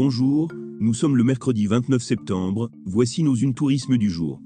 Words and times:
Bonjour, 0.00 0.52
nous 0.78 0.94
sommes 0.94 1.16
le 1.16 1.24
mercredi 1.24 1.66
29 1.66 2.00
septembre, 2.00 2.70
voici 2.86 3.24
nos 3.24 3.34
une 3.34 3.52
tourisme 3.52 3.96
du 3.96 4.08
jour. 4.08 4.40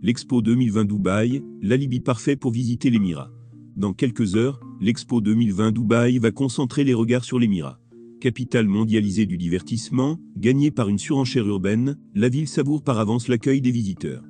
L'Expo 0.00 0.40
2020 0.40 0.86
Dubaï, 0.86 1.42
l'alibi 1.60 2.00
parfait 2.00 2.34
pour 2.34 2.50
visiter 2.50 2.88
l'Émirat. 2.88 3.30
Dans 3.76 3.92
quelques 3.92 4.34
heures, 4.34 4.58
l'Expo 4.80 5.20
2020 5.20 5.70
Dubaï 5.70 6.16
va 6.16 6.30
concentrer 6.30 6.82
les 6.82 6.94
regards 6.94 7.24
sur 7.24 7.38
l'Émirat. 7.38 7.78
Capitale 8.18 8.68
mondialisée 8.68 9.26
du 9.26 9.36
divertissement, 9.36 10.18
gagnée 10.38 10.70
par 10.70 10.88
une 10.88 10.98
surenchère 10.98 11.46
urbaine, 11.46 11.98
la 12.14 12.30
ville 12.30 12.48
savoure 12.48 12.82
par 12.82 12.98
avance 12.98 13.28
l'accueil 13.28 13.60
des 13.60 13.70
visiteurs. 13.70 14.24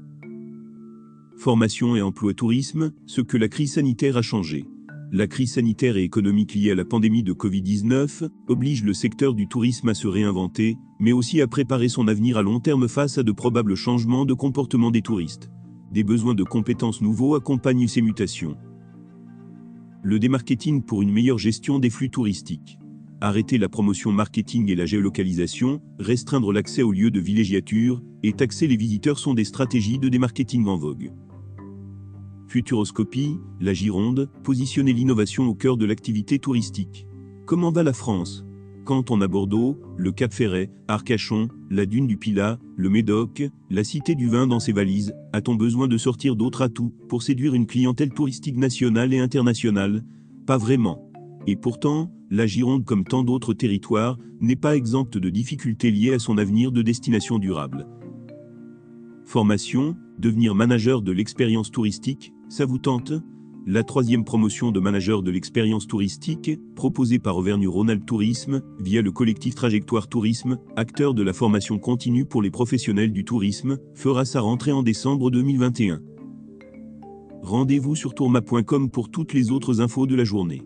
Formation 1.36 1.94
et 1.94 2.02
emploi 2.02 2.34
tourisme, 2.34 2.92
ce 3.06 3.20
que 3.20 3.36
la 3.36 3.46
crise 3.46 3.74
sanitaire 3.74 4.16
a 4.16 4.22
changé. 4.22 4.66
La 5.12 5.28
crise 5.28 5.52
sanitaire 5.52 5.96
et 5.96 6.02
économique 6.02 6.54
liée 6.54 6.72
à 6.72 6.74
la 6.74 6.84
pandémie 6.84 7.22
de 7.22 7.32
Covid-19 7.32 8.28
oblige 8.48 8.82
le 8.82 8.92
secteur 8.92 9.34
du 9.34 9.46
tourisme 9.46 9.88
à 9.88 9.94
se 9.94 10.08
réinventer, 10.08 10.76
mais 10.98 11.12
aussi 11.12 11.40
à 11.40 11.46
préparer 11.46 11.88
son 11.88 12.08
avenir 12.08 12.38
à 12.38 12.42
long 12.42 12.58
terme 12.58 12.88
face 12.88 13.16
à 13.16 13.22
de 13.22 13.30
probables 13.30 13.76
changements 13.76 14.24
de 14.24 14.34
comportement 14.34 14.90
des 14.90 15.02
touristes. 15.02 15.48
Des 15.92 16.02
besoins 16.02 16.34
de 16.34 16.42
compétences 16.42 17.02
nouveaux 17.02 17.36
accompagnent 17.36 17.86
ces 17.86 18.02
mutations. 18.02 18.56
Le 20.02 20.18
démarketing 20.18 20.82
pour 20.82 21.02
une 21.02 21.12
meilleure 21.12 21.38
gestion 21.38 21.78
des 21.78 21.90
flux 21.90 22.10
touristiques. 22.10 22.76
Arrêter 23.20 23.58
la 23.58 23.68
promotion 23.68 24.10
marketing 24.10 24.70
et 24.70 24.74
la 24.74 24.86
géolocalisation, 24.86 25.80
restreindre 26.00 26.52
l'accès 26.52 26.82
aux 26.82 26.92
lieux 26.92 27.12
de 27.12 27.20
villégiature 27.20 28.02
et 28.24 28.32
taxer 28.32 28.66
les 28.66 28.76
visiteurs 28.76 29.20
sont 29.20 29.34
des 29.34 29.44
stratégies 29.44 30.00
de 30.00 30.08
démarketing 30.08 30.66
en 30.66 30.76
vogue. 30.76 31.12
Futuroscopie, 32.48 33.38
la 33.60 33.72
Gironde, 33.72 34.30
positionner 34.42 34.92
l'innovation 34.92 35.46
au 35.46 35.54
cœur 35.54 35.76
de 35.76 35.84
l'activité 35.84 36.38
touristique. 36.38 37.06
Comment 37.44 37.72
va 37.72 37.82
la 37.82 37.92
France? 37.92 38.44
Quand 38.84 39.10
on 39.10 39.20
a 39.20 39.26
Bordeaux, 39.26 39.80
le 39.96 40.12
Cap 40.12 40.32
Ferret, 40.32 40.70
Arcachon, 40.86 41.48
la 41.70 41.86
dune 41.86 42.06
du 42.06 42.16
Pilat, 42.16 42.60
le 42.76 42.88
Médoc, 42.88 43.42
la 43.68 43.82
cité 43.82 44.14
du 44.14 44.28
vin 44.28 44.46
dans 44.46 44.60
ses 44.60 44.72
valises, 44.72 45.12
a-t-on 45.32 45.56
besoin 45.56 45.88
de 45.88 45.98
sortir 45.98 46.36
d'autres 46.36 46.62
atouts 46.62 46.94
pour 47.08 47.24
séduire 47.24 47.54
une 47.54 47.66
clientèle 47.66 48.10
touristique 48.10 48.56
nationale 48.56 49.12
et 49.12 49.18
internationale? 49.18 50.04
Pas 50.46 50.56
vraiment. 50.56 51.10
Et 51.48 51.56
pourtant, 51.56 52.12
la 52.30 52.46
Gironde, 52.46 52.84
comme 52.84 53.04
tant 53.04 53.24
d'autres 53.24 53.54
territoires, 53.54 54.18
n'est 54.40 54.54
pas 54.54 54.76
exempte 54.76 55.18
de 55.18 55.30
difficultés 55.30 55.90
liées 55.90 56.14
à 56.14 56.18
son 56.20 56.38
avenir 56.38 56.70
de 56.70 56.82
destination 56.82 57.38
durable. 57.38 57.88
Formation, 59.24 59.96
devenir 60.18 60.54
manager 60.54 61.02
de 61.02 61.12
l'expérience 61.12 61.70
touristique, 61.70 62.32
ça 62.48 62.64
vous 62.64 62.78
tente? 62.78 63.12
La 63.68 63.82
troisième 63.82 64.24
promotion 64.24 64.70
de 64.70 64.78
manager 64.78 65.22
de 65.22 65.30
l'expérience 65.32 65.88
touristique, 65.88 66.52
proposée 66.76 67.18
par 67.18 67.36
Auvergne-Rhône-Alpes 67.36 68.06
Tourisme, 68.06 68.62
via 68.78 69.02
le 69.02 69.10
collectif 69.10 69.56
Trajectoire 69.56 70.06
Tourisme, 70.06 70.58
acteur 70.76 71.14
de 71.14 71.24
la 71.24 71.32
formation 71.32 71.78
continue 71.78 72.24
pour 72.24 72.42
les 72.42 72.50
professionnels 72.52 73.12
du 73.12 73.24
tourisme, 73.24 73.78
fera 73.94 74.24
sa 74.24 74.40
rentrée 74.40 74.70
en 74.70 74.84
décembre 74.84 75.32
2021. 75.32 76.00
Rendez-vous 77.42 77.96
sur 77.96 78.14
tourma.com 78.14 78.90
pour 78.90 79.10
toutes 79.10 79.32
les 79.32 79.50
autres 79.50 79.80
infos 79.80 80.06
de 80.06 80.14
la 80.14 80.24
journée. 80.24 80.62